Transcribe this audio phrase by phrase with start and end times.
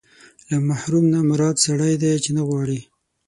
[0.49, 2.79] له محروم نه مراد سړی دی چې نه غواړي.